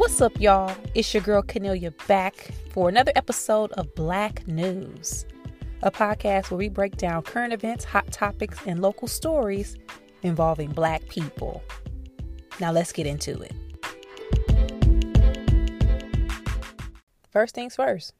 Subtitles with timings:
[0.00, 0.74] What's up, y'all?
[0.94, 5.26] It's your girl Kennelia back for another episode of Black News,
[5.82, 9.76] a podcast where we break down current events, hot topics, and local stories
[10.22, 11.62] involving Black people.
[12.60, 13.52] Now, let's get into it.
[17.30, 18.14] First things first,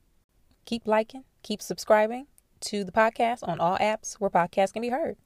[0.66, 2.26] keep liking, keep subscribing
[2.60, 5.16] to the podcast on all apps where podcasts can be heard.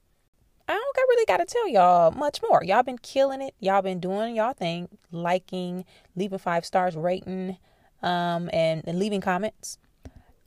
[0.67, 2.63] I don't really got to tell y'all much more.
[2.63, 3.53] Y'all been killing it.
[3.59, 7.57] Y'all been doing y'all thing, liking, leaving five stars, rating,
[8.01, 9.77] um, and, and leaving comments.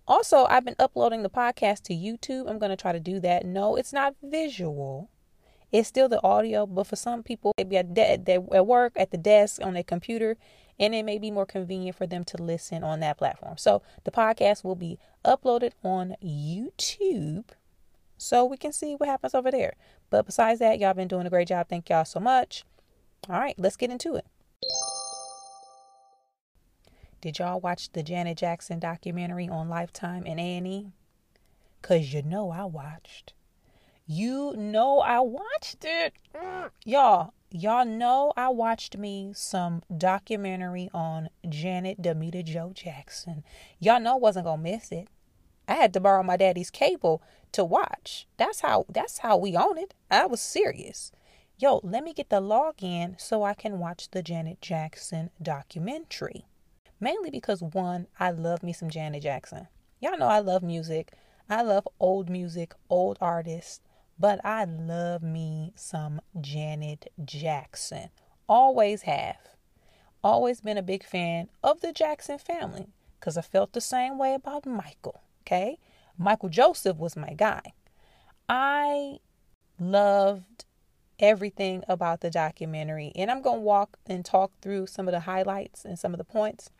[0.08, 2.48] Also, I've been uploading the podcast to YouTube.
[2.48, 3.44] I'm going to try to do that.
[3.44, 5.08] No, it's not visual.
[5.70, 9.18] It's still the audio, but for some people, maybe at, de- at work, at the
[9.18, 10.36] desk, on their computer,
[10.80, 13.58] and it may be more convenient for them to listen on that platform.
[13.58, 17.44] So the podcast will be uploaded on YouTube
[18.18, 19.74] so we can see what happens over there.
[20.10, 21.68] But besides that, y'all been doing a great job.
[21.68, 22.64] Thank y'all so much.
[23.28, 24.26] All right, let's get into it.
[27.20, 30.92] Did y'all watch the Janet Jackson documentary on Lifetime and A&E?
[31.82, 33.32] Cause you know I watched.
[34.06, 36.14] You know I watched it.
[36.84, 43.44] Y'all, y'all know I watched me some documentary on Janet Damita Jo Jackson.
[43.78, 45.08] Y'all know I wasn't gonna miss it.
[45.66, 48.26] I had to borrow my daddy's cable to watch.
[48.36, 49.94] That's how that's how we own it.
[50.10, 51.12] I was serious.
[51.58, 56.46] Yo, let me get the login so I can watch the Janet Jackson documentary.
[57.00, 59.68] Mainly because one, I love me some Janet Jackson.
[60.00, 61.12] Y'all know I love music.
[61.50, 63.80] I love old music, old artists,
[64.18, 68.10] but I love me some Janet Jackson.
[68.48, 69.38] Always have.
[70.22, 72.88] Always been a big fan of the Jackson family
[73.18, 75.22] because I felt the same way about Michael.
[75.42, 75.78] Okay.
[76.18, 77.72] Michael Joseph was my guy.
[78.48, 79.18] I
[79.78, 80.64] loved
[81.20, 83.12] everything about the documentary.
[83.14, 86.18] And I'm going to walk and talk through some of the highlights and some of
[86.18, 86.70] the points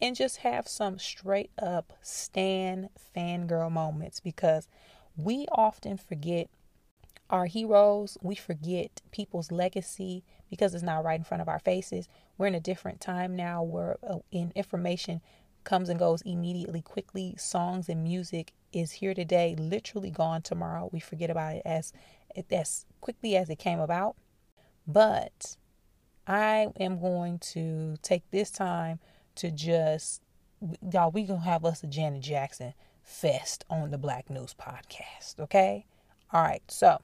[0.00, 4.68] and just have some straight up Stan fangirl moments because
[5.16, 6.48] we often forget
[7.30, 8.18] our heroes.
[8.22, 12.08] We forget people's legacy because it's not right in front of our faces.
[12.36, 15.20] We're in a different time now where uh, in information
[15.64, 17.34] comes and goes immediately, quickly.
[17.38, 20.88] Songs and music is here today, literally gone tomorrow.
[20.92, 21.92] We forget about it as
[22.50, 24.16] as quickly as it came about.
[24.86, 25.56] But
[26.26, 28.98] I am going to take this time
[29.36, 30.22] to just
[30.92, 31.10] y'all.
[31.10, 35.38] We gonna have us a Janet Jackson fest on the Black News podcast.
[35.38, 35.86] Okay,
[36.32, 36.62] all right.
[36.68, 37.00] So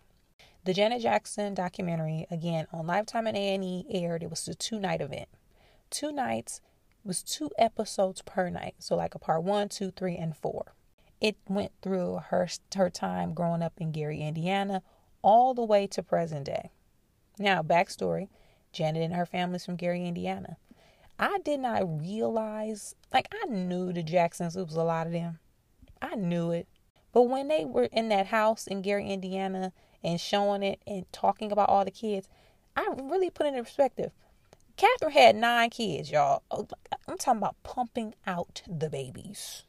[0.65, 4.22] the Janet Jackson documentary again on Lifetime and A and E aired.
[4.22, 5.28] It was a two night event.
[5.91, 6.60] Two nights
[7.05, 8.75] was two episodes per night.
[8.78, 10.75] So like a part one, two, three, and four.
[11.21, 14.83] It went through her her time growing up in Gary, Indiana,
[15.22, 16.71] all the way to present day.
[17.38, 18.28] Now, backstory:
[18.72, 20.56] Janet and her family's from Gary, Indiana.
[21.19, 24.56] I did not realize, like I knew the Jacksons.
[24.56, 25.38] It was a lot of them.
[26.00, 26.67] I knew it,
[27.12, 29.72] but when they were in that house in Gary, Indiana,
[30.03, 32.28] and showing it and talking about all the kids,
[32.75, 34.12] I really put it in perspective.
[34.80, 36.42] Catherine had nine kids, y'all.
[36.50, 36.66] Oh,
[37.06, 39.64] I'm talking about pumping out the babies.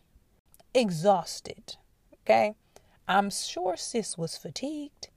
[0.73, 1.75] Exhausted.
[2.23, 2.55] Okay?
[3.09, 5.09] I'm sure sis was fatigued.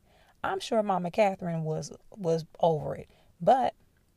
[0.43, 3.09] I'm sure Mama Catherine was was over it.
[3.41, 3.75] But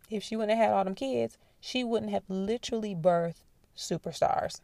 [0.10, 3.44] if she wouldn't have had all them kids, she wouldn't have literally birthed
[3.78, 4.62] superstars.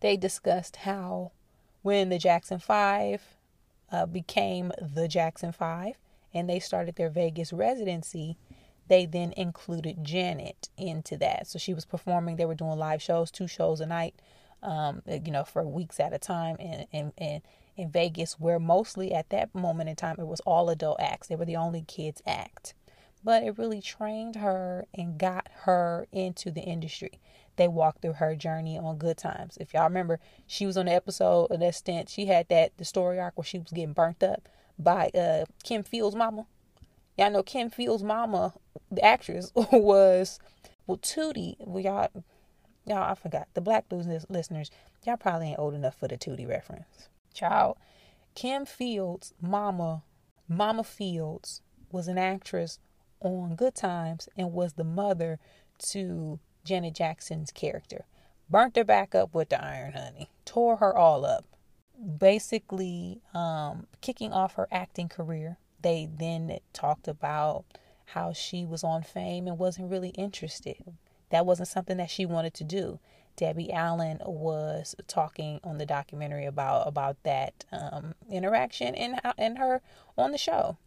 [0.00, 1.32] They discussed how
[1.80, 3.22] when the Jackson Five
[3.90, 5.94] uh, became the Jackson Five
[6.34, 8.36] and they started their Vegas residency,
[8.88, 11.46] they then included Janet into that.
[11.46, 14.14] So she was performing, they were doing live shows, two shows a night,
[14.62, 17.12] um, you know, for weeks at a time and
[17.76, 21.28] in Vegas, where mostly at that moment in time it was all adult acts.
[21.28, 22.74] They were the only kids act.
[23.22, 27.20] But it really trained her and got her into the industry.
[27.56, 29.56] They walked through her journey on good times.
[29.58, 32.10] If y'all remember, she was on the episode of that stint.
[32.10, 35.84] She had that the story arc where she was getting burnt up by uh, Kim
[35.84, 36.46] Fields' mama.
[37.16, 38.54] Y'all know Kim Fields' mama
[38.90, 40.38] the actress was
[40.86, 41.56] well Tootie.
[41.60, 42.24] Well, y'all,
[42.86, 44.70] y'all, I forgot the Black News listeners.
[45.04, 47.08] Y'all probably ain't old enough for the Tootie reference.
[47.32, 47.76] Child,
[48.34, 50.02] Kim Fields' mama,
[50.48, 52.78] Mama Fields, was an actress
[53.20, 55.38] on Good Times and was the mother
[55.90, 58.04] to Janet Jackson's character.
[58.50, 60.28] Burnt her back up with the iron, honey.
[60.44, 61.44] Tore her all up.
[62.18, 65.58] Basically, um, kicking off her acting career.
[65.84, 67.66] They then talked about
[68.06, 70.94] how she was on fame and wasn't really interested.
[71.28, 73.00] That wasn't something that she wanted to do.
[73.36, 79.82] Debbie Allen was talking on the documentary about about that um, interaction and and her
[80.16, 80.78] on the show.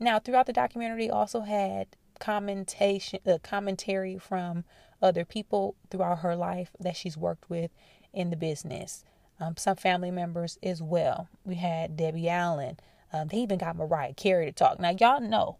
[0.00, 1.86] Now, throughout the documentary, also had
[2.18, 4.64] commentation uh, commentary from
[5.00, 7.70] other people throughout her life that she's worked with
[8.12, 9.04] in the business.
[9.38, 11.28] Um, some family members as well.
[11.44, 12.78] We had Debbie Allen.
[13.12, 14.78] Um, they even got Mariah Carey to talk.
[14.78, 15.58] Now y'all know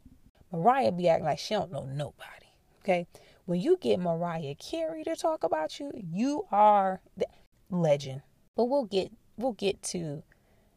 [0.53, 2.47] Mariah be acting like she don't know nobody.
[2.83, 3.07] Okay,
[3.47, 7.27] when you get Mariah Carey to talk about you, you are the
[7.71, 8.23] legend.
[8.57, 10.23] But we'll get we'll get to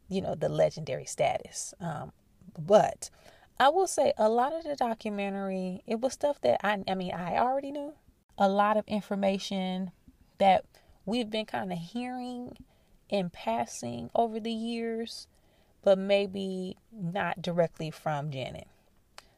[0.09, 1.73] you know the legendary status.
[1.79, 2.11] Um,
[2.57, 3.09] but
[3.59, 7.13] I will say a lot of the documentary it was stuff that I I mean
[7.13, 7.93] I already knew.
[8.37, 9.91] A lot of information
[10.39, 10.65] that
[11.05, 12.57] we've been kind of hearing
[13.09, 15.27] in passing over the years,
[15.83, 18.67] but maybe not directly from Janet.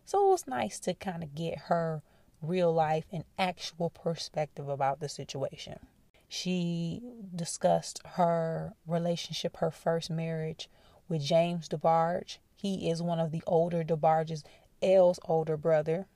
[0.05, 2.03] So it was nice to kind of get her
[2.41, 5.79] real life and actual perspective about the situation.
[6.27, 7.01] She
[7.35, 10.69] discussed her relationship, her first marriage
[11.07, 12.37] with James DeBarge.
[12.55, 14.43] He is one of the older DeBarges,
[14.81, 16.07] El's older brother.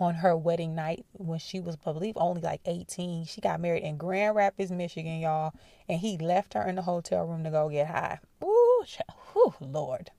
[0.00, 3.84] On her wedding night, when she was, I believe, only like 18, she got married
[3.84, 5.52] in Grand Rapids, Michigan, y'all.
[5.88, 8.18] And he left her in the hotel room to go get high.
[8.42, 8.84] Ooh,
[9.34, 10.10] whew, Lord.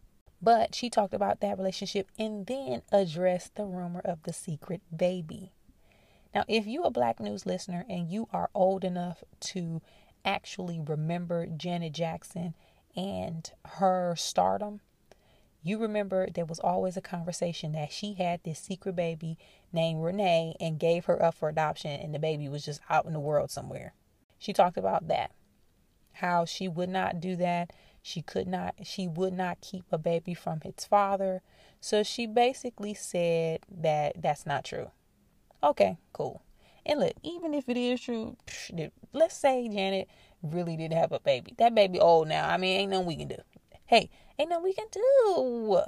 [0.42, 5.52] But she talked about that relationship and then addressed the rumor of the secret baby.
[6.36, 9.82] Now, if you're a Black News listener and you are old enough to
[10.24, 12.54] actually remember Janet Jackson
[12.96, 14.82] and her stardom,
[15.64, 19.40] you remember there was always a conversation that she had this secret baby
[19.74, 23.14] named Renee and gave her up for adoption, and the baby was just out in
[23.14, 23.96] the world somewhere.
[24.38, 25.32] She talked about that.
[26.14, 27.74] How she would not do that.
[28.08, 31.42] She could not, she would not keep a baby from its father.
[31.82, 34.92] So she basically said that that's not true.
[35.64, 36.44] Okay, cool.
[36.86, 38.38] And look, even if it is true,
[39.12, 40.08] let's say Janet
[40.44, 41.56] really did have a baby.
[41.58, 42.48] That baby old now.
[42.48, 43.38] I mean, ain't nothing we can do.
[43.88, 45.82] Hey, ain't nothing we can do.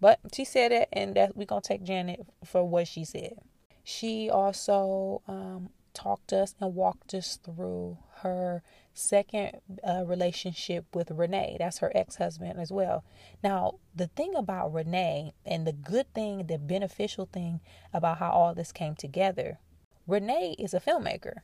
[0.00, 3.38] But she said it, and that we gonna take Janet for what she said.
[3.82, 8.62] She also um, talked us and walked us through her
[8.96, 11.56] second uh, relationship with Renee.
[11.58, 13.04] That's her ex husband as well.
[13.42, 17.60] Now, the thing about Renee and the good thing, the beneficial thing
[17.92, 19.58] about how all this came together,
[20.06, 21.38] Renee is a filmmaker.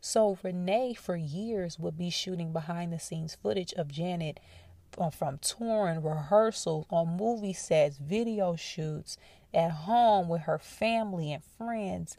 [0.00, 4.40] So, Renee, for years, would be shooting behind the scenes footage of Janet
[4.98, 9.16] uh, from touring, rehearsals, on movie sets, video shoots,
[9.52, 12.16] at home with her family and friends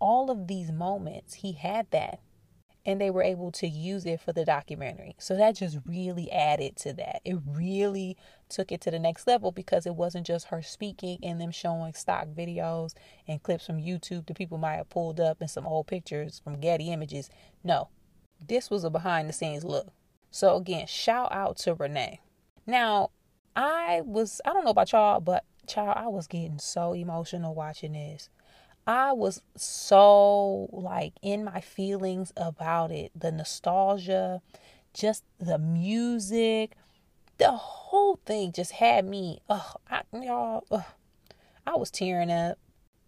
[0.00, 2.20] all of these moments, he had that.
[2.86, 5.14] And they were able to use it for the documentary.
[5.18, 7.20] So that just really added to that.
[7.24, 8.16] It really
[8.48, 11.92] took it to the next level because it wasn't just her speaking and them showing
[11.92, 12.94] stock videos
[13.28, 16.58] and clips from YouTube that people might have pulled up and some old pictures from
[16.58, 17.28] Getty Images.
[17.62, 17.88] No,
[18.46, 19.92] this was a behind the scenes look.
[20.30, 22.20] So again, shout out to Renee.
[22.66, 23.10] Now,
[23.56, 27.92] I was, I don't know about y'all, but child, I was getting so emotional watching
[27.92, 28.28] this.
[28.86, 33.12] I was so like in my feelings about it.
[33.14, 34.42] The nostalgia,
[34.94, 36.72] just the music,
[37.38, 39.40] the whole thing just had me.
[39.48, 40.84] Oh, I, y'all, ugh,
[41.66, 42.58] I was tearing up,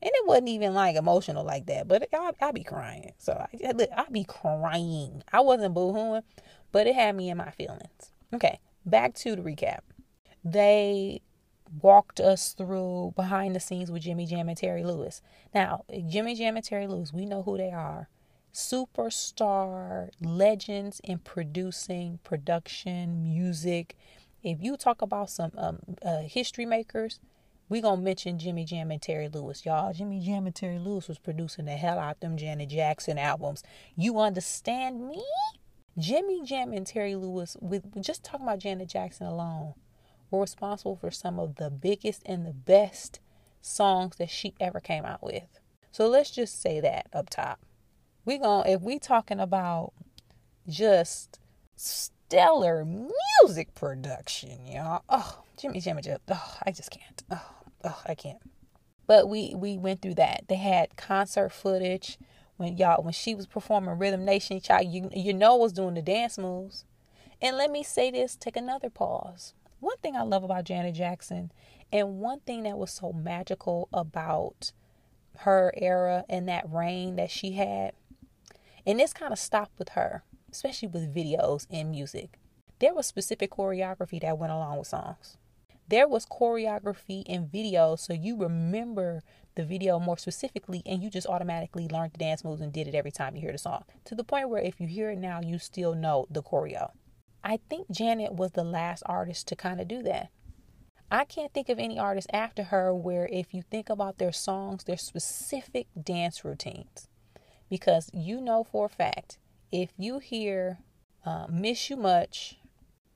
[0.01, 1.89] and it wasn't even like emotional like that.
[1.89, 5.23] But I, I be crying, so I, I be crying.
[5.33, 6.23] I wasn't boohooing,
[6.71, 8.13] but it had me in my feelings.
[8.33, 9.81] Okay, back to the recap.
[10.45, 11.23] They
[11.81, 15.23] walked us through behind the scenes with Jimmy Jam and Terry Lewis.
[15.55, 18.09] Now, Jimmy Jam and Terry Lewis, we know who they are.
[18.53, 23.97] Superstar legends in producing, production, music.
[24.43, 27.21] If you talk about some um, uh, history makers,
[27.69, 29.95] we gonna mention Jimmy Jam and Terry Lewis, y'all.
[29.95, 33.63] Jimmy Jam and Terry Lewis was producing the hell out of them Janet Jackson albums.
[33.97, 35.25] You understand me?
[35.99, 39.75] Jimmy Jam and Terry Lewis, with just talking about Janet Jackson alone,
[40.33, 43.21] were responsible for some of the biggest and the best
[43.61, 45.61] songs that she ever came out with.
[45.91, 47.61] So let's just say that up top.
[48.25, 49.93] We going if we talking about
[50.69, 51.39] just
[51.77, 55.03] stellar music production, y'all.
[55.09, 56.19] Oh, Jimmy Jimmy Jim.
[56.29, 57.23] Oh, I just can't.
[57.31, 57.51] Oh,
[57.85, 58.39] oh, I can't.
[59.07, 60.45] But we we went through that.
[60.49, 62.19] They had concert footage
[62.57, 64.61] when y'all when she was performing Rhythm Nation.
[64.61, 66.85] Child, you you know was doing the dance moves.
[67.41, 68.37] And let me say this.
[68.37, 71.51] Take another pause one thing I love about Janet Jackson,
[71.93, 74.71] and one thing that was so magical about
[75.39, 77.93] her era and that reign that she had,
[78.87, 80.23] and this kind of stopped with her,
[80.53, 82.39] especially with videos and music.
[82.79, 85.37] There was specific choreography that went along with songs.
[85.89, 89.25] There was choreography in videos, so you remember
[89.57, 92.95] the video more specifically and you just automatically learned the dance moves and did it
[92.95, 93.85] every time you hear the song.
[94.05, 96.93] To the point where if you hear it now, you still know the choreo.
[97.45, 100.31] I think Janet was the last artist to kind of do that.
[101.11, 104.85] I can't think of any artist after her where if you think about their songs,
[104.85, 107.09] their specific dance routines.
[107.69, 109.39] because you know for a fact
[109.73, 110.79] if you hear
[111.25, 112.59] uh, Miss You Much,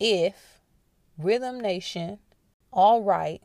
[0.00, 0.60] If,
[1.18, 2.18] Rhythm Nation,
[2.72, 3.42] All Right,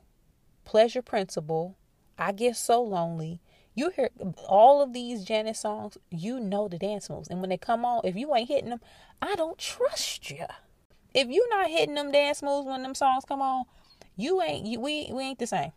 [0.64, 1.78] Pleasure Principle,
[2.18, 3.42] I Get So Lonely,
[3.76, 4.10] you hear
[4.48, 7.28] all of these Janet songs, you know the dance moves.
[7.30, 8.82] And when they come on, if you ain't hitting them,
[9.22, 10.46] I don't trust you.
[11.14, 13.66] If you're not hitting them dance moves when them songs come on,
[14.16, 15.72] you ain't you, we we ain't the same.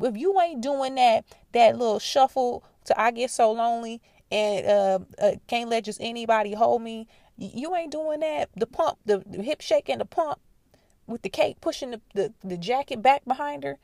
[0.00, 4.98] If you ain't doing that that little shuffle to I get so lonely and uh,
[5.20, 7.06] uh, can't let just anybody hold me,
[7.36, 8.50] you ain't doing that.
[8.56, 10.38] The pump, the, the hip shake and the pump
[11.06, 13.78] with the cake pushing the, the, the jacket back behind her.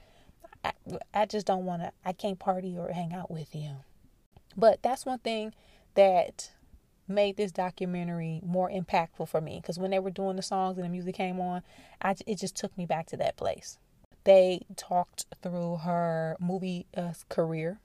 [0.62, 0.72] I,
[1.12, 3.76] I just don't want to, I can't party or hang out with you.
[4.56, 5.54] But that's one thing
[5.94, 6.50] that
[7.06, 10.84] made this documentary more impactful for me because when they were doing the songs and
[10.84, 11.62] the music came on,
[12.00, 13.78] I, it just took me back to that place.
[14.24, 17.80] They talked through her movie uh, career.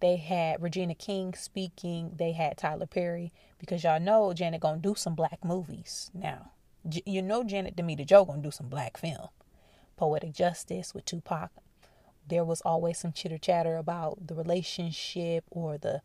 [0.00, 2.12] They had Regina King speaking.
[2.16, 6.52] They had Tyler Perry because y'all know Janet gonna do some black movies now.
[6.88, 9.28] J- you know Janet Damita Jo gonna do some black film.
[9.96, 11.50] Poetic Justice with Tupac.
[12.28, 16.02] There was always some chitter chatter about the relationship or the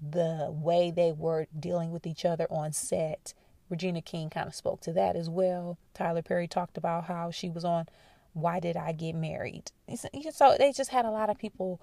[0.00, 3.34] the way they were dealing with each other on set.
[3.70, 5.78] Regina King kind of spoke to that as well.
[5.94, 7.86] Tyler Perry talked about how she was on
[8.32, 9.72] Why Did I Get Married?
[9.94, 11.80] So they just had a lot of people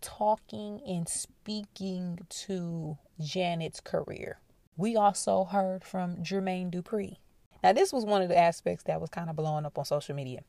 [0.00, 4.38] talking and speaking to Janet's career.
[4.76, 7.18] We also heard from Jermaine Dupri.
[7.62, 10.14] Now, this was one of the aspects that was kind of blowing up on social
[10.16, 10.40] media.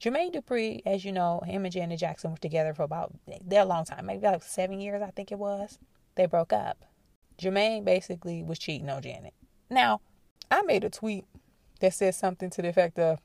[0.00, 3.12] Jermaine Dupri, as you know, him and Janet Jackson were together for about
[3.50, 5.78] a long time, maybe like seven years, I think it was.
[6.14, 6.84] They broke up.
[7.40, 9.34] Jermaine basically was cheating on Janet.
[9.70, 10.00] Now,
[10.50, 11.24] I made a tweet
[11.80, 13.20] that said something to the effect of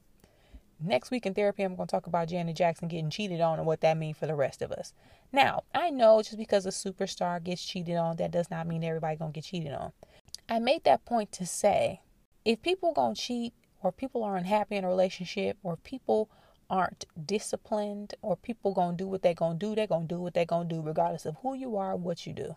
[0.79, 3.67] next week in therapy, I'm going to talk about Janet Jackson getting cheated on and
[3.67, 4.93] what that means for the rest of us.
[5.31, 9.17] Now, I know just because a superstar gets cheated on, that does not mean everybody
[9.17, 9.91] going to get cheated on.
[10.47, 12.01] I made that point to say
[12.43, 16.29] if people going to cheat or people are unhappy in a relationship or people
[16.69, 20.15] aren't disciplined or people going to do what they're going to do, they're going to
[20.15, 22.55] do what they're going to do regardless of who you are what you do.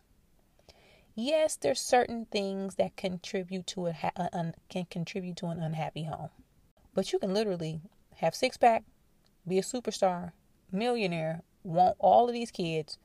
[1.21, 6.29] Yes, there's certain things that contribute to a un- can contribute to an unhappy home.
[6.95, 7.81] But you can literally
[8.19, 8.85] have six pack,
[9.45, 10.31] be a superstar,
[10.71, 12.99] millionaire, want all of these kids,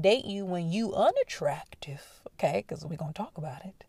[0.00, 2.64] date you when you unattractive, okay?
[2.66, 3.84] Because we're gonna talk about it.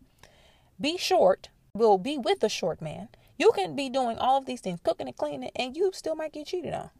[0.80, 3.08] Be short, will be with a short man.
[3.36, 6.32] You can be doing all of these things, cooking and cleaning, and you still might
[6.32, 6.90] get cheated on.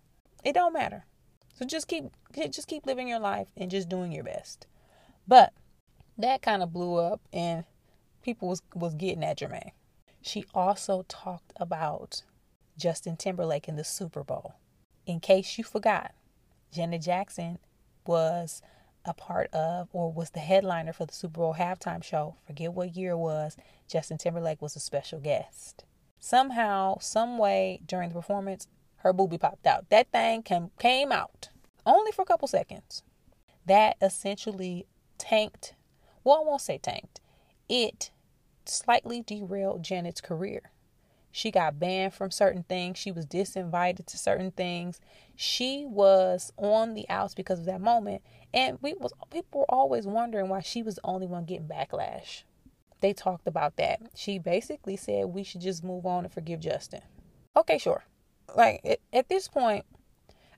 [0.43, 1.05] It don't matter.
[1.57, 4.67] So just keep just keep living your life and just doing your best.
[5.29, 5.53] But
[6.19, 7.65] that kind of blew up and
[8.23, 9.73] people was was getting at Jermaine.
[10.23, 12.23] She also talked about
[12.79, 14.55] Justin Timberlake in the Super Bowl.
[15.07, 16.13] In case you forgot,
[16.73, 17.59] Janet Jackson
[18.07, 18.63] was
[19.05, 22.37] a part of or was the headliner for the Super Bowl halftime show.
[22.47, 23.57] Forget what year it was.
[23.87, 25.85] Justin Timberlake was a special guest.
[26.19, 28.67] Somehow, some way during the performance,
[28.97, 29.91] her boobie popped out.
[29.91, 31.51] That thing came, came out
[31.85, 33.03] only for a couple seconds.
[33.67, 34.87] That essentially
[35.19, 35.75] tanked,
[36.25, 37.21] well, I won't say tanked,
[37.69, 38.11] it
[38.67, 40.71] slightly derailed Janet's career.
[41.31, 42.97] She got banned from certain things.
[42.97, 45.01] She was disinvited to certain things.
[45.35, 48.23] She was on the outs because of that moment.
[48.53, 52.45] And we was people were always wondering why she was the only one getting backlash.
[53.01, 54.01] They talked about that.
[54.15, 57.03] She basically said we should just move on and forgive Justin.
[57.57, 58.05] Okay, sure.
[58.55, 59.85] Like at this point,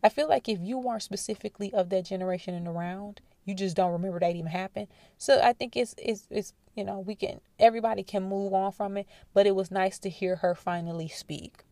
[0.04, 3.92] I feel like if you weren't specifically of that generation and around, you just don't
[3.92, 4.88] remember that even happened.
[5.16, 8.98] So I think it's it's it's you know we can everybody can move on from
[8.98, 11.64] it, but it was nice to hear her finally speak.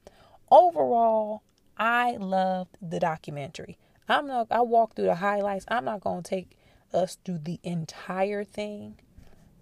[0.50, 1.42] Overall,
[1.76, 3.76] I loved the documentary.
[4.08, 5.66] I'm not I walked through the highlights.
[5.68, 6.56] I'm not going to take
[6.92, 9.00] us through the entire thing,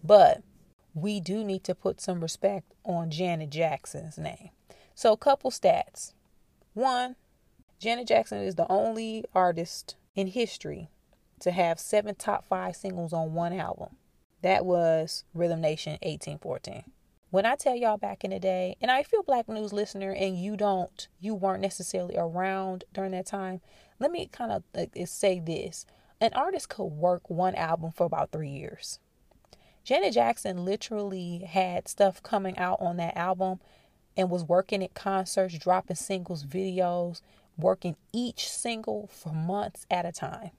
[0.05, 0.43] but
[0.95, 4.51] we do need to put some respect on Janet Jackson's name.
[4.95, 6.13] So, a couple stats.
[6.75, 7.17] One,
[7.79, 10.91] Janet Jackson is the only artist in history
[11.43, 13.97] to have seven top five singles on one album.
[14.43, 16.85] That was Rhythm Nation 1814.
[17.31, 20.39] When I tell y'all back in the day, and I feel Black News listener, and
[20.39, 23.61] you don't, you weren't necessarily around during that time,
[23.99, 25.85] let me kind of say this.
[26.21, 29.01] An artist could work one album for about three years.
[29.83, 33.59] Janet Jackson literally had stuff coming out on that album
[34.17, 37.21] and was working at concerts, dropping singles, videos,
[37.57, 40.53] working each single for months at a time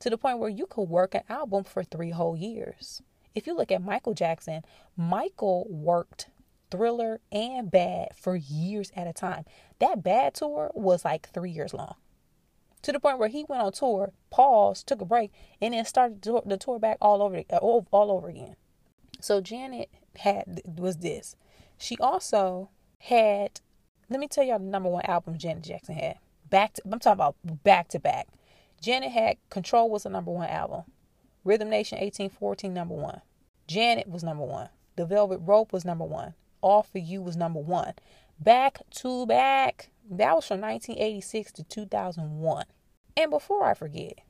[0.00, 3.02] to the point where you could work an album for three whole years.
[3.34, 4.62] If you look at Michael Jackson,
[4.96, 6.28] Michael worked
[6.70, 9.44] Thriller and Bad for years at a time.
[9.78, 11.94] That Bad tour was like three years long.
[12.82, 16.22] To the point where he went on tour, paused, took a break, and then started
[16.22, 18.56] the tour back all over uh, all over again.
[19.20, 21.34] So Janet had was this.
[21.76, 23.60] She also had.
[24.10, 26.18] Let me tell y'all the number one album Janet Jackson had.
[26.48, 28.28] Back to I'm talking about back to back.
[28.80, 30.84] Janet had Control was the number one album.
[31.44, 33.22] Rhythm Nation 1814 number one.
[33.66, 34.68] Janet was number one.
[34.96, 36.34] The Velvet Rope was number one.
[36.60, 37.94] All for You was number one.
[38.38, 39.90] Back to back.
[40.10, 42.64] That was from 1986 to 2001.
[43.16, 44.20] And before I forget,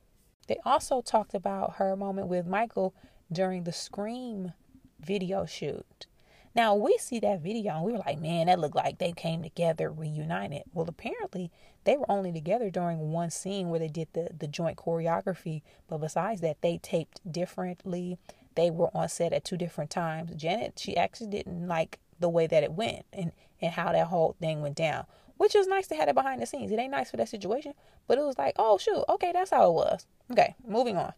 [0.47, 2.95] they also talked about her moment with Michael
[3.31, 4.53] during the Scream
[4.99, 6.07] video shoot.
[6.55, 9.43] Now we see that video and we were like, man, that looked like they came
[9.43, 10.63] together, reunited.
[10.73, 11.51] Well, apparently
[11.83, 15.61] they were only together during one scene where they did the, the joint choreography.
[15.87, 18.17] But besides that, they taped differently.
[18.55, 20.35] They were on set at two different times.
[20.35, 23.31] Janet, she actually didn't like the way that it went and,
[23.61, 25.05] and how that whole thing went down.
[25.37, 26.71] Which was nice to have it behind the scenes.
[26.71, 27.73] It ain't nice for that situation,
[28.07, 30.05] but it was like, oh shoot, okay, that's how it was.
[30.29, 31.13] Okay, moving on.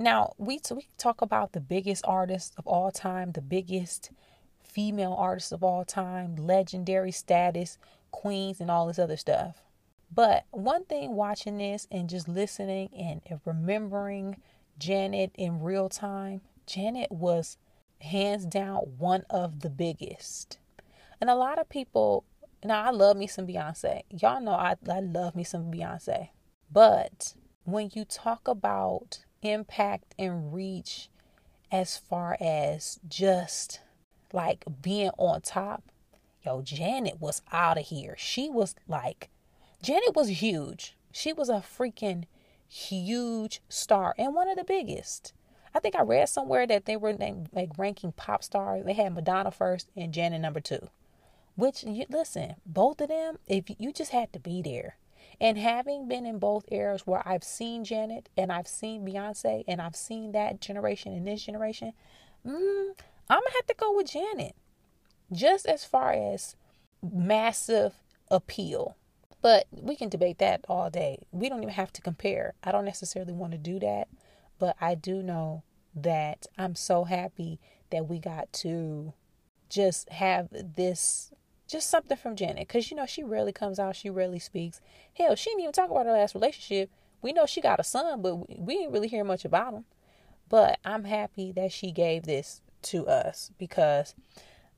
[0.00, 4.10] Now we we talk about the biggest artist of all time, the biggest
[4.64, 7.78] female artists of all time, legendary status,
[8.10, 9.62] queens, and all this other stuff.
[10.12, 14.40] But one thing watching this and just listening and remembering
[14.78, 17.58] Janet in real time, Janet was
[18.00, 20.58] hands down one of the biggest.
[21.20, 22.24] And a lot of people,
[22.64, 24.02] now I love me some Beyonce.
[24.10, 26.30] Y'all know I, I love me some Beyonce.
[26.70, 27.34] But
[27.64, 31.08] when you talk about impact and reach
[31.70, 33.80] as far as just
[34.32, 35.84] like being on top,
[36.44, 38.14] yo, Janet was out of here.
[38.18, 39.30] She was like,
[39.86, 40.96] Janet was huge.
[41.12, 42.24] She was a freaking
[42.66, 45.32] huge star and one of the biggest.
[45.72, 47.12] I think I read somewhere that they were
[47.52, 48.84] like ranking pop stars.
[48.84, 50.88] They had Madonna first and Janet number two.
[51.54, 54.96] Which you listen, both of them, if you just had to be there.
[55.40, 59.80] And having been in both eras where I've seen Janet and I've seen Beyonce and
[59.80, 61.92] I've seen that generation and this generation,
[62.44, 62.88] mm,
[63.30, 64.56] I'm gonna have to go with Janet.
[65.30, 66.56] Just as far as
[67.00, 67.94] massive
[68.32, 68.96] appeal.
[69.46, 71.24] But we can debate that all day.
[71.30, 72.54] We don't even have to compare.
[72.64, 74.08] I don't necessarily want to do that,
[74.58, 75.62] but I do know
[75.94, 79.12] that I'm so happy that we got to
[79.68, 81.30] just have this
[81.68, 84.80] just something from Janet because you know she rarely comes out, she rarely speaks.
[85.14, 86.90] Hell, she didn't even talk about her last relationship.
[87.22, 89.84] We know she got a son, but we didn't really hear much about him.
[90.48, 94.16] But I'm happy that she gave this to us because,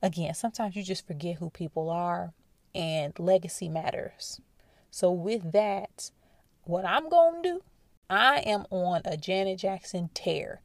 [0.03, 2.33] again, sometimes you just forget who people are
[2.75, 4.39] and legacy matters.
[4.91, 6.11] So, with that,
[6.63, 7.61] what I'm going to do,
[8.09, 10.61] I am on a Janet Jackson tear.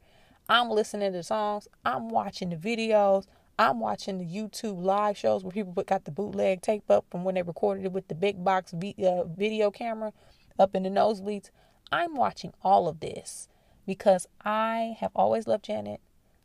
[0.49, 3.25] I'm listening to songs, I'm watching the videos,
[3.57, 7.35] I'm watching the YouTube live shows where people got the bootleg tape up from when
[7.35, 10.11] they recorded it with the big box uh, video camera
[10.59, 11.51] up in the nosebleeds.
[11.91, 13.47] I'm watching all of this
[13.85, 16.01] because I have always loved Janet.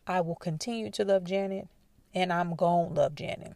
[0.07, 1.69] I will continue to love Janet,
[2.15, 3.55] and I'm going to love Janet.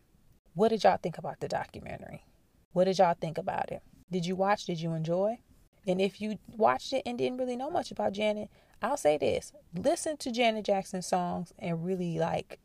[0.55, 2.25] What did y'all think about the documentary?
[2.73, 3.83] What did y'all think about it?
[4.11, 4.67] Did you watch?
[4.67, 5.39] Did you enjoy?
[5.87, 8.49] And if you watched it and didn't really know much about Janet,
[8.83, 12.59] I'll say this listen to Janet Jackson songs and really like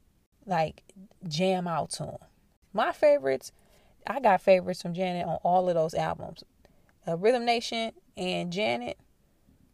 [0.45, 0.84] like
[1.28, 2.17] jam out to them.
[2.73, 3.52] My favorites,
[4.06, 6.43] I got favorites from Janet on all of those albums.
[7.08, 8.97] Uh, Rhythm Nation and Janet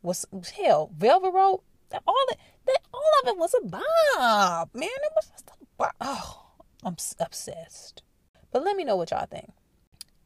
[0.01, 0.25] was
[0.55, 0.91] hell.
[0.95, 1.63] Velvet Rope,
[2.07, 4.89] all it, that, all of it was a bomb, man.
[4.89, 5.89] It was just a bomb.
[5.99, 6.41] Oh,
[6.83, 8.03] I'm obsessed.
[8.51, 9.51] But let me know what y'all think.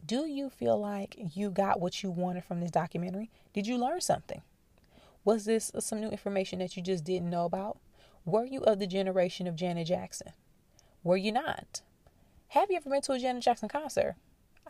[0.10, 3.30] Do you feel like you got what you wanted from this documentary?
[3.54, 4.41] Did you learn something?
[5.24, 7.78] Was this some new information that you just didn't know about?
[8.26, 10.34] Were you of the generation of Janet Jackson?
[11.04, 11.82] Were you not?
[12.48, 14.15] Have you ever been to a Janet Jackson concert?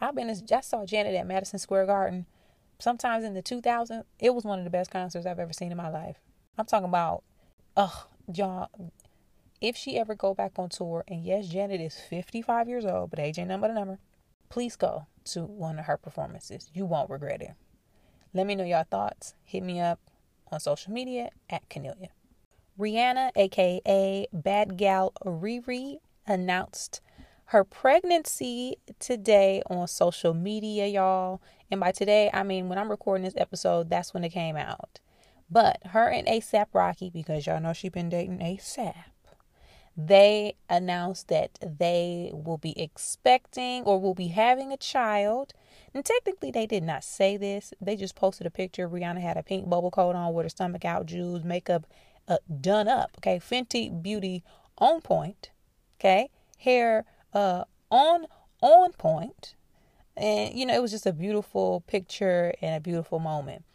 [0.01, 0.29] I've been.
[0.29, 2.25] I saw Janet at Madison Square Garden.
[2.77, 5.77] Sometimes in the 2000s, it was one of the best concerts I've ever seen in
[5.77, 6.17] my life.
[6.57, 7.23] I'm talking about,
[7.77, 8.67] ugh, y'all.
[9.61, 13.19] If she ever go back on tour, and yes, Janet is 55 years old, but
[13.19, 13.99] age ain't number the number.
[14.49, 16.69] Please go to one of her performances.
[16.73, 17.53] You won't regret it.
[18.33, 19.35] Let me know your thoughts.
[19.43, 19.99] Hit me up
[20.51, 22.09] on social media at Kennelia.
[22.79, 27.01] Rihanna, aka Bad Gal Riri, announced
[27.45, 31.41] her pregnancy today on social media, y'all.
[31.69, 34.99] And by today, I mean when I'm recording this episode, that's when it came out.
[35.49, 38.93] But her and ASAP Rocky, because y'all know she been dating ASAP,
[40.07, 45.53] they announced that they will be expecting or will be having a child.
[45.93, 47.73] And technically, they did not say this.
[47.81, 48.87] They just posted a picture.
[48.87, 51.85] Rihanna had a pink bubble coat on with her stomach out, jewels, makeup
[52.29, 53.11] uh, done up.
[53.17, 54.41] Okay, Fenty Beauty
[54.77, 55.49] on point.
[55.99, 58.25] Okay, hair uh on
[58.61, 59.55] on point,
[60.15, 63.65] and you know it was just a beautiful picture and a beautiful moment.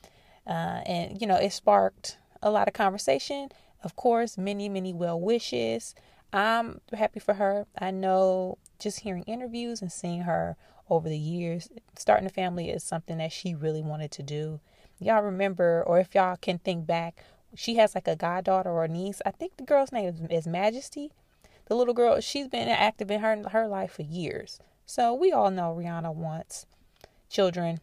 [0.47, 3.51] Uh, and you know it sparked a lot of conversation.
[3.83, 5.95] Of course, many many well wishes.
[6.35, 7.65] I'm happy for her.
[7.79, 10.57] I know just hearing interviews and seeing her
[10.91, 14.59] over the years, starting a family is something that she really wanted to do.
[14.99, 17.23] Y'all remember, or if y'all can think back,
[17.55, 19.23] she has like a goddaughter or niece.
[19.25, 21.13] I think the girl's name is, is Majesty.
[21.67, 24.59] The little girl, she's been active in her her life for years.
[24.87, 26.67] So we all know Rihanna wants
[27.31, 27.81] children.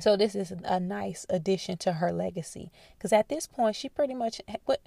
[0.00, 4.14] So this is a nice addition to her legacy because at this point she pretty
[4.14, 4.80] much what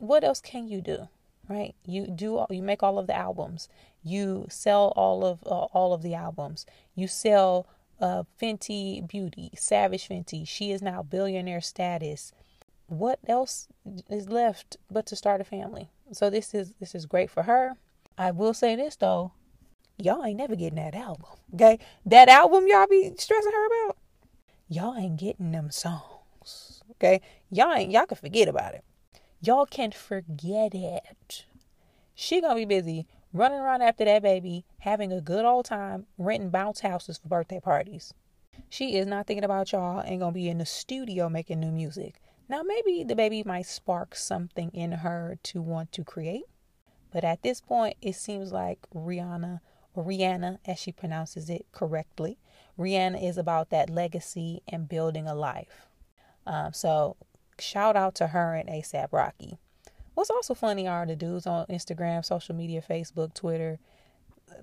[0.00, 1.08] what else can you do?
[1.48, 1.74] Right?
[1.84, 3.68] You do you make all of the albums.
[4.02, 6.66] You sell all of uh, all of the albums.
[6.94, 7.66] You sell
[8.00, 10.46] uh, Fenty Beauty, Savage Fenty.
[10.46, 12.32] She is now billionaire status.
[12.88, 13.68] What else
[14.08, 15.90] is left but to start a family?
[16.12, 17.72] So this is this is great for her.
[18.18, 19.32] I will say this though,
[19.98, 21.26] y'all ain't never getting that album.
[21.54, 23.96] Okay, that album y'all be stressing her about,
[24.68, 26.82] y'all ain't getting them songs.
[26.92, 28.84] Okay, y'all ain't y'all can forget about it.
[29.40, 31.44] Y'all can't forget it.
[32.14, 36.50] She gonna be busy running around after that baby, having a good old time, renting
[36.50, 38.14] bounce houses for birthday parties.
[38.70, 42.20] She is not thinking about y'all and gonna be in the studio making new music.
[42.48, 46.44] Now maybe the baby might spark something in her to want to create.
[47.12, 49.60] But at this point, it seems like Rihanna,
[49.94, 52.38] or Rihanna as she pronounces it correctly,
[52.78, 55.88] Rihanna is about that legacy and building a life.
[56.46, 57.16] Um, so
[57.60, 59.58] shout out to her and ASAP Rocky.
[60.14, 63.78] What's also funny are the dudes on Instagram, social media, Facebook, Twitter,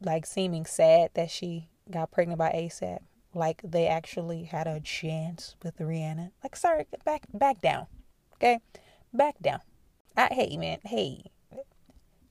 [0.01, 2.99] like seeming sad that she got pregnant by ASAP.
[3.33, 6.31] Like they actually had a chance with Rihanna.
[6.43, 7.87] Like, sorry, back back down.
[8.35, 8.59] Okay?
[9.13, 9.59] Back down.
[10.15, 11.25] I hey man, hey.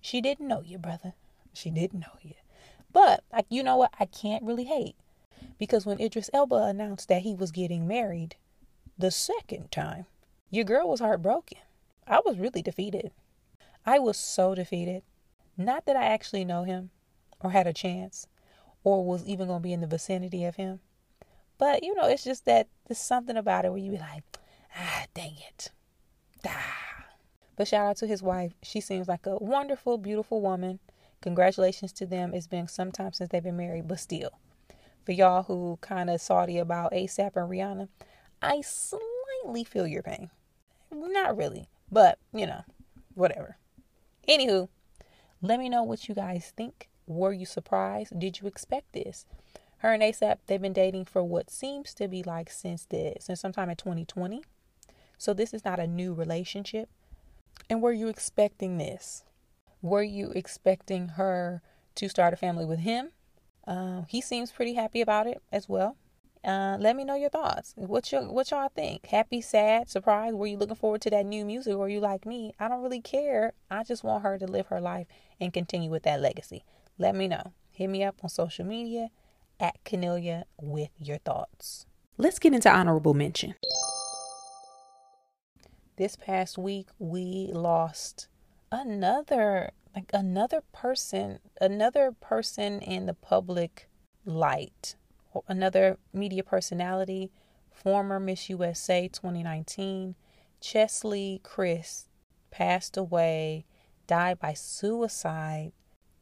[0.01, 1.15] She didn't know you, brother.
[1.53, 2.35] She didn't know you.
[2.93, 3.95] But like you know what?
[3.99, 4.97] I can't really hate.
[5.59, 8.37] Because when Idris Elba announced that he was getting married
[8.99, 10.07] the second time,
[10.53, 11.59] your girl was heartbroken.
[12.07, 13.11] I was really defeated.
[13.87, 15.03] I was so defeated.
[15.57, 16.91] Not that I actually know him
[17.41, 18.27] or had a chance
[18.85, 20.81] or was even going to be in the vicinity of him.
[21.57, 24.25] But, you know, it's just that there's something about it where you be like,
[24.77, 25.71] ah, dang it.
[26.47, 27.07] Ah.
[27.57, 28.53] But shout out to his wife.
[28.63, 30.81] She seems like a wonderful, beautiful woman.
[31.23, 32.35] Congratulations to them.
[32.35, 34.33] It's been some time since they've been married, but still.
[35.07, 37.89] For y'all who kind of salty about ASAP and Rihanna,
[38.43, 40.29] I slightly feel your pain.
[40.93, 42.63] Not really, but you know,
[43.15, 43.57] whatever.
[44.29, 44.69] Anywho,
[45.41, 46.89] let me know what you guys think.
[47.07, 48.19] Were you surprised?
[48.19, 49.27] Did you expect this?
[49.79, 53.41] Her and ASAP, they've been dating for what seems to be like since the since
[53.41, 54.45] sometime in 2020.
[55.19, 56.89] So this is not a new relationship.
[57.69, 59.25] And were you expecting this?
[59.81, 61.63] Were you expecting her
[61.97, 63.11] to start a family with him?
[63.67, 65.97] Uh, he seems pretty happy about it as well.
[66.45, 67.73] Uh, let me know your thoughts.
[67.77, 69.07] What you what y'all think?
[69.07, 70.35] Happy, sad, surprised?
[70.35, 72.53] Were you looking forward to that new music, or you like me?
[72.59, 73.53] I don't really care.
[73.71, 75.07] I just want her to live her life
[75.41, 76.65] and continue with that legacy.
[76.99, 77.53] Let me know.
[77.71, 79.09] Hit me up on social media
[79.61, 81.87] at Kennelia with your thoughts.
[82.19, 83.55] Let's get into honorable mention.
[85.97, 88.27] This past week, we lost
[88.73, 93.89] another like another person, another person in the public
[94.25, 94.97] light
[95.49, 97.31] another media personality,
[97.71, 100.15] former Miss USA 2019,
[100.61, 102.05] Cheslie Kryst
[102.51, 103.65] passed away,
[104.07, 105.73] died by suicide,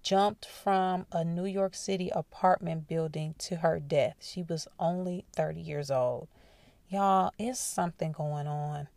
[0.02, 4.16] jumped from a New York City apartment building to her death.
[4.20, 6.28] She was only 30 years old.
[6.88, 8.88] Y'all, it's something going on.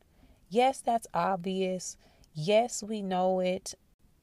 [0.49, 1.97] Yes, that's obvious.
[2.33, 3.75] Yes, we know it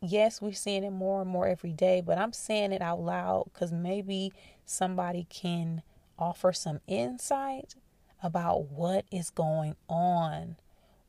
[0.03, 3.51] yes, we're seeing it more and more every day, but I'm saying it out loud
[3.53, 4.33] because maybe
[4.71, 5.83] somebody can
[6.19, 7.75] offer some insight
[8.23, 10.57] about what is going on.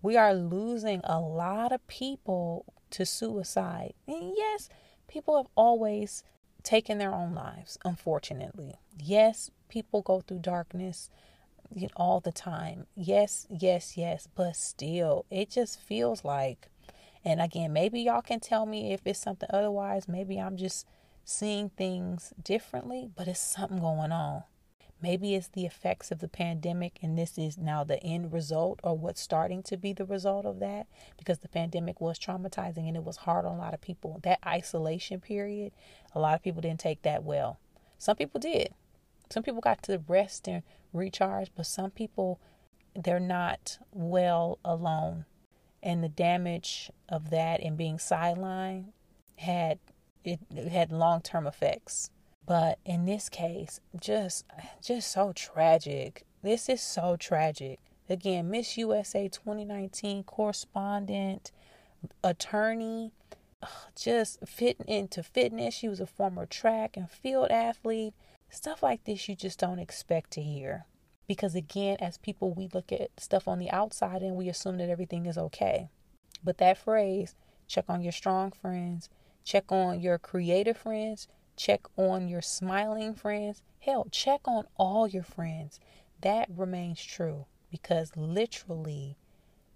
[0.02, 3.94] We are losing a lot of people to suicide.
[4.08, 4.70] And yes,
[5.08, 6.24] people have always
[6.64, 8.76] taken their own lives, unfortunately.
[8.98, 11.10] Yes, people go through darkness
[11.96, 12.88] all the time.
[12.96, 16.68] Yes, yes, yes, but still, it just feels like
[17.24, 20.08] and again, maybe y'all can tell me if it's something otherwise.
[20.08, 20.88] Maybe I'm just
[21.24, 24.44] seeing things differently, but it's something going on.
[25.02, 28.96] Maybe it's the effects of the pandemic, and this is now the end result or
[28.96, 30.86] what's starting to be the result of that
[31.18, 34.20] because the pandemic was traumatizing and it was hard on a lot of people.
[34.22, 35.72] That isolation period,
[36.14, 37.60] a lot of people didn't take that well.
[37.98, 38.74] Some people did.
[39.32, 40.62] Some people got to rest and
[40.94, 42.40] recharge, but some people,
[42.96, 45.26] they're not well alone
[45.84, 48.86] and the damage of that and being sidelined
[49.38, 49.80] had
[50.24, 52.10] it, it had long-term effects
[52.46, 54.46] but in this case just
[54.82, 57.80] just so tragic this is so tragic
[58.10, 61.52] again miss usa 2019 correspondent
[62.24, 63.12] attorney
[63.96, 65.74] just fitting into fitness.
[65.74, 68.14] She was a former track and field athlete.
[68.50, 70.86] Stuff like this you just don't expect to hear.
[71.28, 74.90] Because again, as people, we look at stuff on the outside and we assume that
[74.90, 75.90] everything is okay.
[76.44, 77.36] But that phrase,
[77.68, 79.10] check on your strong friends,
[79.44, 85.24] check on your creative friends, check on your smiling friends, hell, check on all your
[85.24, 85.80] friends.
[86.22, 89.18] That remains true because literally,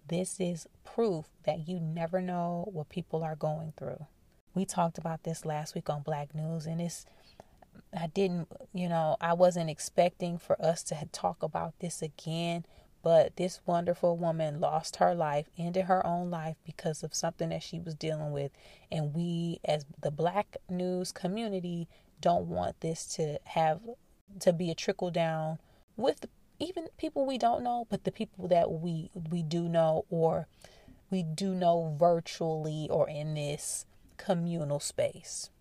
[0.08, 4.06] this is proof that you never know what people are going through.
[4.54, 7.06] We talked about this last week on Black News, and it's
[7.97, 12.65] I didn't, you know, I wasn't expecting for us to talk about this again,
[13.05, 17.61] but this wonderful woman lost her life, ended her own life because of something that
[17.61, 18.51] she was dealing with.
[18.91, 21.87] And we, as the black news community,
[22.19, 23.79] don't want this to have
[24.39, 25.59] to be a trickle down
[25.95, 26.25] with
[26.57, 30.47] even people we don't know, but the people that we we do know or
[31.11, 33.85] we do know virtually or in this
[34.17, 35.51] communal space.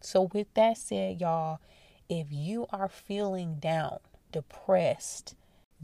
[0.00, 1.58] So with that said, y'all,
[2.08, 3.98] if you are feeling down,
[4.30, 5.34] depressed,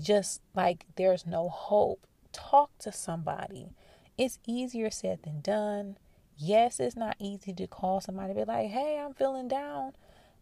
[0.00, 3.70] just like there's no hope, talk to somebody.
[4.16, 5.96] It's easier said than done.
[6.36, 9.92] Yes, it's not easy to call somebody be like, "Hey, I'm feeling down."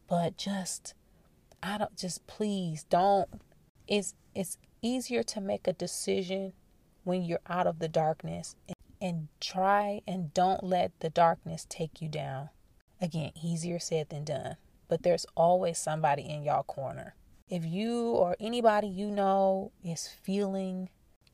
[0.08, 0.94] But just
[1.62, 3.28] I don't just please don't
[3.88, 6.52] it's it's easier to make a decision
[7.04, 12.02] when you're out of the darkness and, and try and don't let the darkness take
[12.02, 12.50] you down.
[13.00, 14.56] Again, easier said than done
[14.88, 17.14] but there's always somebody in y'all corner.
[17.48, 20.88] If you or anybody you know is feeling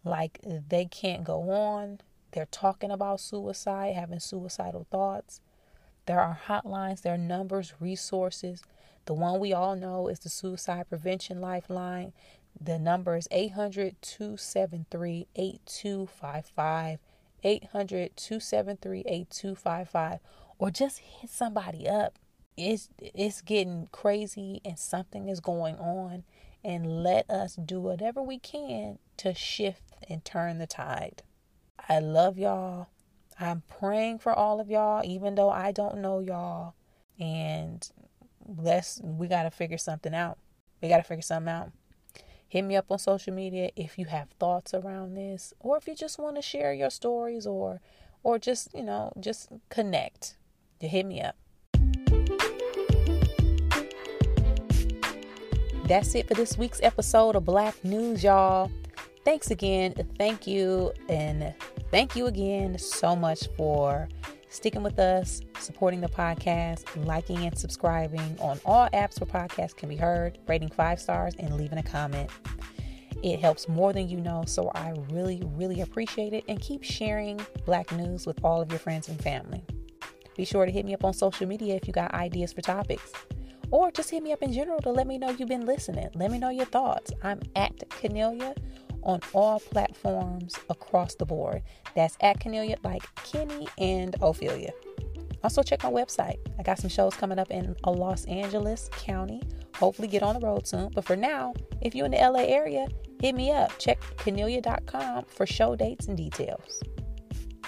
[0.04, 2.00] like they can't go on,
[2.32, 5.40] they're talking about suicide, having suicidal thoughts,
[6.06, 8.62] there are hotlines, there are numbers, resources.
[9.04, 12.12] The one we all know is the Suicide Prevention Lifeline.
[12.60, 16.98] The number is 800 273 8255.
[17.44, 20.18] 800 273 8255.
[20.58, 22.18] Or just hit somebody up
[22.56, 26.24] it's it's getting crazy and something is going on
[26.64, 31.22] and let us do whatever we can to shift and turn the tide.
[31.88, 32.88] I love y'all.
[33.40, 36.74] I'm praying for all of y'all even though I don't know y'all
[37.18, 37.88] and
[38.46, 40.38] let's we got to figure something out.
[40.80, 41.72] We got to figure something out.
[42.46, 45.94] Hit me up on social media if you have thoughts around this or if you
[45.94, 47.80] just want to share your stories or
[48.22, 50.36] or just, you know, just connect.
[50.80, 51.36] Hit me up.
[55.92, 58.70] That's it for this week's episode of Black News, y'all.
[59.26, 59.92] Thanks again.
[60.16, 60.90] Thank you.
[61.10, 61.52] And
[61.90, 64.08] thank you again so much for
[64.48, 69.90] sticking with us, supporting the podcast, liking and subscribing on all apps where podcasts can
[69.90, 72.30] be heard, rating five stars, and leaving a comment.
[73.22, 76.44] It helps more than you know, so I really, really appreciate it.
[76.48, 79.62] And keep sharing Black News with all of your friends and family.
[80.38, 83.12] Be sure to hit me up on social media if you got ideas for topics
[83.72, 86.08] or just hit me up in general to let me know you've been listening.
[86.14, 87.10] Let me know your thoughts.
[87.22, 88.54] I'm at Kennelia
[89.02, 91.62] on all platforms across the board.
[91.96, 94.72] That's at Kennelia, like Kenny and Ophelia.
[95.42, 96.36] Also, check my website.
[96.58, 99.42] I got some shows coming up in a Los Angeles County.
[99.74, 100.90] Hopefully, get on the road soon.
[100.94, 102.86] But for now, if you're in the LA area,
[103.20, 103.76] hit me up.
[103.78, 106.80] Check Kennelia.com for show dates and details.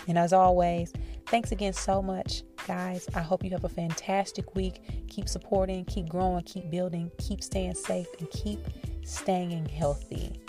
[0.06, 0.92] And as always,
[1.26, 3.08] thanks again so much, guys.
[3.14, 5.06] I hope you have a fantastic week.
[5.08, 8.60] Keep supporting, keep growing, keep building, keep staying safe, and keep
[9.04, 10.40] staying healthy.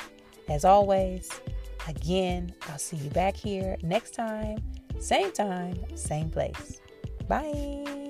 [0.49, 1.29] As always,
[1.87, 4.57] again, I'll see you back here next time,
[4.99, 6.81] same time, same place.
[7.27, 8.04] Bye.